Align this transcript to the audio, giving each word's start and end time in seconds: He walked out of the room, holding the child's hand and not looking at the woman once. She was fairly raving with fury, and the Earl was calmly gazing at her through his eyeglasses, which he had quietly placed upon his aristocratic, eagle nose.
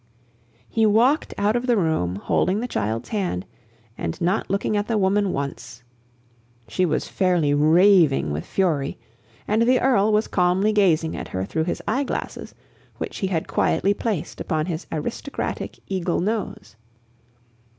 He 0.67 0.87
walked 0.87 1.31
out 1.37 1.55
of 1.55 1.67
the 1.67 1.77
room, 1.77 2.15
holding 2.15 2.59
the 2.59 2.67
child's 2.67 3.09
hand 3.09 3.45
and 3.99 4.19
not 4.19 4.49
looking 4.49 4.75
at 4.75 4.87
the 4.87 4.97
woman 4.97 5.31
once. 5.31 5.83
She 6.67 6.87
was 6.87 7.07
fairly 7.07 7.53
raving 7.53 8.31
with 8.31 8.43
fury, 8.43 8.97
and 9.47 9.61
the 9.61 9.79
Earl 9.79 10.11
was 10.11 10.27
calmly 10.27 10.73
gazing 10.73 11.15
at 11.15 11.27
her 11.27 11.45
through 11.45 11.65
his 11.65 11.83
eyeglasses, 11.87 12.55
which 12.97 13.19
he 13.19 13.27
had 13.27 13.47
quietly 13.47 13.93
placed 13.93 14.41
upon 14.41 14.65
his 14.65 14.87
aristocratic, 14.91 15.77
eagle 15.87 16.19
nose. 16.19 16.75